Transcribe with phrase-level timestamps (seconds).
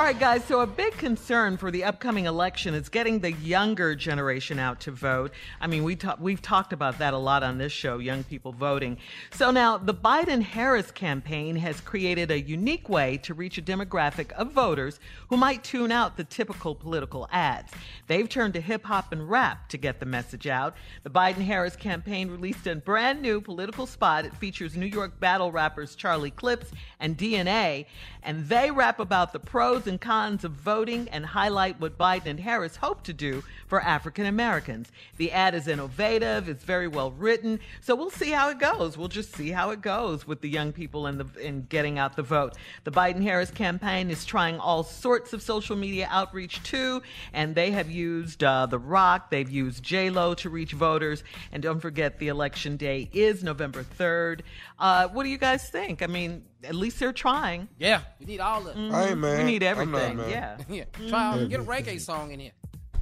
[0.00, 0.42] All right, guys.
[0.46, 4.92] So, a big concern for the upcoming election is getting the younger generation out to
[4.92, 5.30] vote.
[5.60, 8.52] I mean, we ta- we've talked about that a lot on this show, young people
[8.52, 8.96] voting.
[9.30, 14.32] So, now the Biden Harris campaign has created a unique way to reach a demographic
[14.32, 17.70] of voters who might tune out the typical political ads.
[18.06, 20.76] They've turned to hip hop and rap to get the message out.
[21.02, 24.24] The Biden Harris campaign released a brand new political spot.
[24.24, 27.84] It features New York battle rappers Charlie Clips and DNA,
[28.22, 32.40] and they rap about the pros and cons of voting and highlight what Biden and
[32.40, 34.90] Harris hope to do for African Americans.
[35.18, 38.96] The ad is innovative, it's very well written, so we'll see how it goes.
[38.96, 42.16] We'll just see how it goes with the young people in the in getting out
[42.16, 42.54] the vote.
[42.84, 47.02] The Biden Harris campaign is trying all sorts of social media outreach too,
[47.34, 51.22] and they have used uh, The Rock, they've used J Lo to reach voters,
[51.52, 54.44] and don't forget the election day is November third.
[54.78, 56.00] Uh, what do you guys think?
[56.02, 57.68] I mean, at least they're trying.
[57.78, 58.78] Yeah, we need all of it.
[58.78, 58.92] Mhm.
[58.92, 59.38] I ain't mad.
[59.38, 60.16] We need I'm not everything.
[60.16, 60.30] mad.
[60.30, 60.56] Yeah.
[60.68, 62.52] Yeah, try out, get a reggae song in here.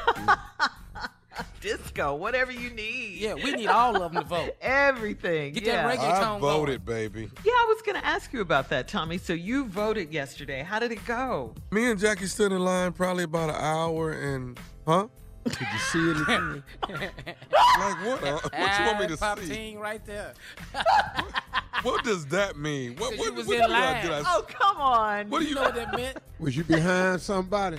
[1.60, 3.18] Disco, whatever you need.
[3.18, 4.56] Yeah, we need all of them to vote.
[4.60, 5.54] Everything.
[5.54, 5.86] Get yeah.
[5.86, 7.30] that reggae I tone voted, baby.
[7.44, 9.18] Yeah, I was going to ask you about that, Tommy.
[9.18, 10.62] So you voted yesterday.
[10.62, 11.54] How did it go?
[11.70, 15.08] Me and Jackie stood in line probably about an hour and, huh?
[15.44, 16.62] Did you see anything?
[16.88, 18.22] Like what?
[18.22, 19.54] Uh, what you want me to Pop see?
[19.54, 20.34] team right there.
[21.82, 22.96] What does that mean?
[22.96, 24.02] What, what, was what in did I- line.
[24.02, 25.28] did I- Oh, come on.
[25.30, 25.54] what do You you?
[25.56, 26.18] know what that meant?
[26.38, 27.78] Was you behind somebody?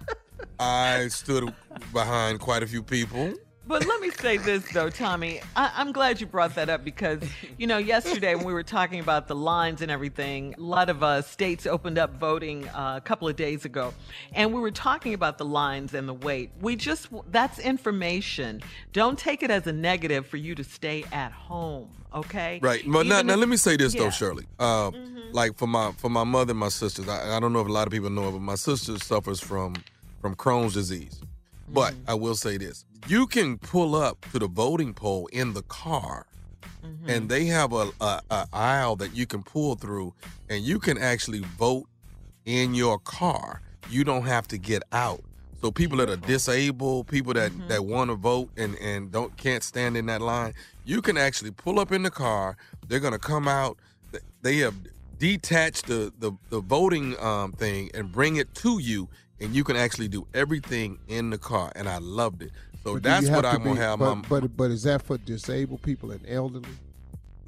[0.60, 1.52] I stood
[1.92, 3.34] behind quite a few people.
[3.68, 5.40] But let me say this though, Tommy.
[5.56, 7.20] I- I'm glad you brought that up because,
[7.58, 11.02] you know, yesterday when we were talking about the lines and everything, a lot of
[11.02, 13.92] uh, states opened up voting uh, a couple of days ago,
[14.32, 16.50] and we were talking about the lines and the wait.
[16.60, 18.62] We just that's information.
[18.92, 21.88] Don't take it as a negative for you to stay at home.
[22.14, 22.60] Okay.
[22.62, 22.82] Right.
[22.86, 24.10] But now, Even now if- let me say this though.
[24.10, 24.46] Shirley.
[24.58, 24.90] Uh,
[25.32, 27.72] Like for my for my mother and my sisters, I, I don't know if a
[27.72, 29.74] lot of people know it, but my sister suffers from
[30.22, 31.20] from Crohn's disease.
[31.68, 32.10] But mm-hmm.
[32.10, 36.26] I will say this: you can pull up to the voting poll in the car,
[36.82, 37.26] and mm-hmm.
[37.26, 40.14] they have a, a, a aisle that you can pull through,
[40.48, 41.86] and you can actually vote
[42.44, 43.60] in your car.
[43.90, 45.22] You don't have to get out.
[45.60, 47.68] So people that are disabled, people that mm-hmm.
[47.68, 50.54] that want to vote and and don't can't stand in that line,
[50.84, 52.56] you can actually pull up in the car.
[52.86, 53.78] They're gonna come out.
[54.42, 54.74] They have
[55.18, 59.08] detached the the, the voting um, thing and bring it to you,
[59.40, 61.72] and you can actually do everything in the car.
[61.76, 62.50] And I loved it.
[62.84, 63.98] So But that's what I'm gonna have.
[63.98, 66.68] But, my, but but is that for disabled people and elderly?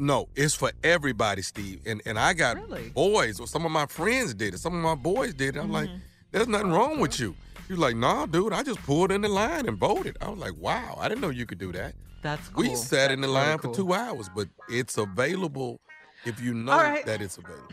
[0.01, 1.81] no, it's for everybody, Steve.
[1.87, 2.91] And and I got Really?
[2.91, 4.59] boys, or some of my friends did it.
[4.59, 5.61] Some of my boys did it.
[5.61, 5.99] I'm like, Mm-hmm.
[6.33, 7.35] there's nothing wrong with you.
[7.67, 10.17] He was like, nah, dude, I just pulled in the line and voted.
[10.23, 11.95] I was like, wow, I didn't know you could do that.
[12.23, 12.63] That's cool.
[12.65, 15.79] We sat in the That's line very for two hours, but it's available
[16.25, 17.05] if you know All right.
[17.07, 17.67] that it's available.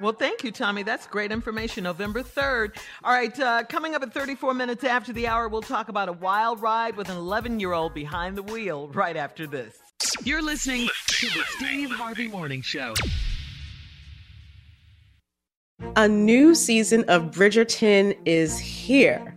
[0.00, 0.82] Well, thank you, Tommy.
[0.82, 1.84] That's great information.
[1.84, 2.76] November 3rd.
[3.04, 6.12] All right, uh, coming up at 34 minutes after the hour, we'll talk about a
[6.12, 9.78] wild ride with an 11 year old behind the wheel right after this.
[10.24, 12.94] You're listening to the Steve Harvey Morning Show.
[15.96, 19.36] A new season of Bridgerton is here.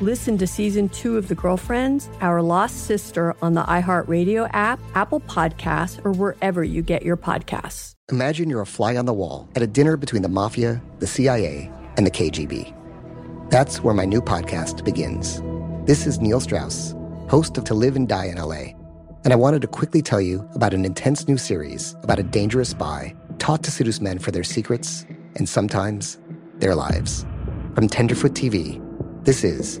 [0.00, 5.18] Listen to season two of The Girlfriends, Our Lost Sister on the iHeartRadio app, Apple
[5.18, 7.94] Podcasts, or wherever you get your podcasts.
[8.12, 11.68] Imagine you're a fly on the wall at a dinner between the mafia, the CIA,
[11.96, 12.72] and the KGB.
[13.50, 15.42] That's where my new podcast begins.
[15.84, 16.94] This is Neil Strauss,
[17.28, 18.78] host of To Live and Die in LA.
[19.24, 22.68] And I wanted to quickly tell you about an intense new series about a dangerous
[22.68, 25.04] spy taught to seduce men for their secrets
[25.34, 26.18] and sometimes
[26.58, 27.26] their lives.
[27.74, 28.80] From Tenderfoot TV,
[29.24, 29.80] this is